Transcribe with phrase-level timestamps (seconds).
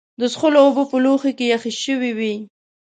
[0.19, 2.33] د څښلو اوبه په لوښي کې یخې شوې وې.